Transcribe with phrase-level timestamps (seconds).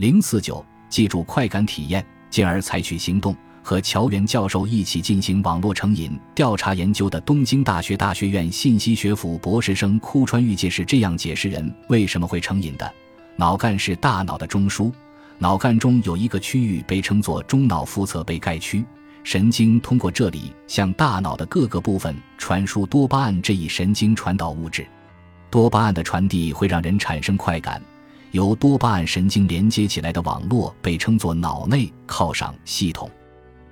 [0.00, 3.36] 零四九，记住快感体验，进而采取行动。
[3.62, 12.94] 和乔元教授一起进行网络成瘾调查研究的东京大学大学院信息学府博士生枯川玉介是这样解释人为什么会成瘾的：
[13.36, 14.90] 脑干是大脑的中枢，
[15.36, 18.82] 脑干中有一个区域被称作中脑腹侧被盖区，
[19.22, 24.86] 神经通过这里向大脑的各个部分传输多巴胺这一神经传导物质。
[25.50, 27.82] 多巴胺的传递会让人产生快感，
[28.32, 33.10] 由多巴胺神经连接起来的网络被称作脑内犒赏系统。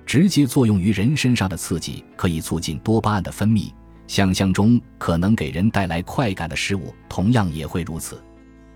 [0.05, 3.71] 直接作用于人身上的刺激可以促进多巴胺的分泌，
[4.07, 8.19] 想象中可能给人带来快感的事物同样也会如此。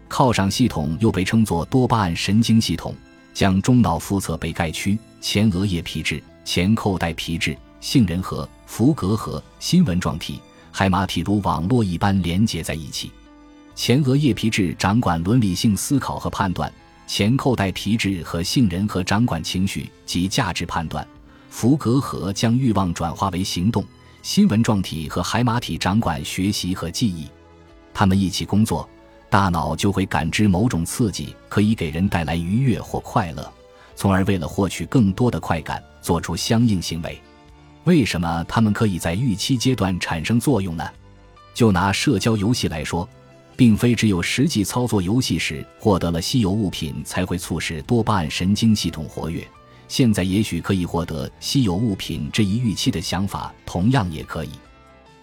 [0.08, 2.96] 犒赏系统又被称作多巴胺神经系统，
[3.34, 10.40] 将中脑腹侧被盖区、前额叶皮质、前扣带皮质、杏仁核、伏隔核、新纹状体、
[10.72, 13.12] 海马体如网络一般连接在一起。
[13.76, 16.72] 前额叶皮质掌管伦理性思考和判断，
[17.08, 21.06] 前扣带皮质和杏仁核掌管情绪及价值判断。
[21.50, 23.84] 伏隔核将欲望转化为行动，
[24.22, 27.28] 新纹状体和海马体掌管学习和记忆，
[27.94, 28.88] 他们一起工作，
[29.30, 33.52] 大脑就会感知某种刺激可以给人带来愉悦或快乐，
[33.96, 37.20] 从而为了获取更多的快感做出相应行为。
[37.84, 40.88] 为什么他们可以在预期阶段产生作用呢？
[41.54, 43.08] 就拿社交游戏来说，
[43.56, 49.48] 并非只有实际操作游戏时获得了稀有物品才会促使多巴胺神经系统活跃。
[49.88, 54.50] 现在也许可以获得稀有物品这一预期的想法，同样也可以。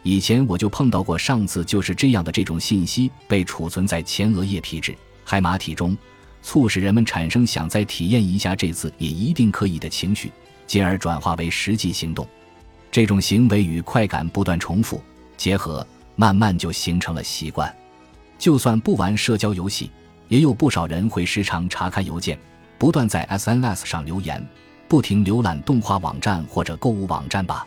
[0.02, 5.96] 以前我就碰到过，上次就是这样的这种信息被储存在前额叶皮质、海马体中，
[6.42, 10.30] 促使人们产生想再体验一下这次也一定可以的情绪，
[10.66, 12.26] 进而转化为实际行动。
[12.92, 15.02] 这种行为与快感不断重复
[15.36, 15.86] 结合，
[16.16, 17.74] 慢慢就形成了习惯。
[18.40, 19.90] 就算不玩社交游戏，
[20.28, 22.36] 也有不少人会时常查看邮件。
[22.78, 24.44] 不断在 SNS 上留言，
[24.88, 27.66] 不停浏览动画网站或者购物网站吧。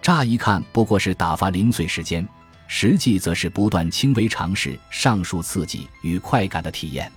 [0.00, 2.24] 乍一看不过是打发零碎时间，
[2.68, 7.10] 实际则是不断轻微尝试上述刺激与快感的体验。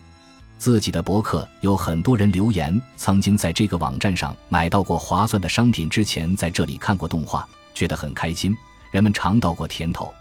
[0.58, 8.58] 自己的博客有很多人留言，曾经在这个网站上买到过划算的商品，之前在这里看过动画，觉得很开心。
[8.90, 10.12] 人们尝到过甜头，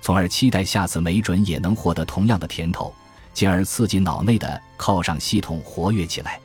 [0.00, 2.94] 从而期待下次没准也能获得同样的甜头，
[3.32, 6.38] 进而刺激脑内的犒赏系统活跃起来。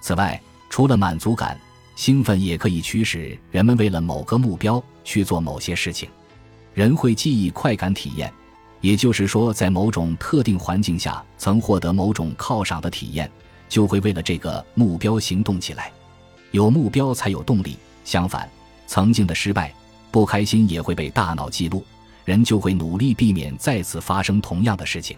[0.00, 1.58] 此外，除了满足感、
[1.96, 6.08] 兴奋，也可以驱使人们为了某个目标去做某些事情。
[6.74, 8.32] 人会记忆快感体验，
[8.80, 13.28] 也就是说，在某种特定环境下曾获得某种犒赏的体验，
[13.68, 15.90] 就会为了这个目标行动起来。
[16.52, 17.76] 有目标才有动力。
[18.04, 18.48] 相反，
[18.86, 19.74] 曾经的失败、
[20.10, 21.84] 不开心也会被大脑记录，
[22.28, 25.16] 人就会努力避免再次发生同样的事情。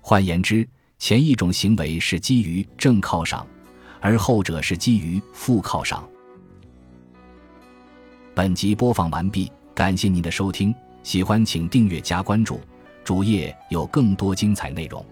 [0.00, 0.66] 换言之，
[0.98, 3.46] 前一种行为是基于正犒赏。
[4.00, 6.08] 而后者是基于负犒赏。
[8.32, 12.60] 本集播放完毕，感谢您的收听，喜欢请订阅加关注，
[13.04, 15.04] 主页有更多精彩内容。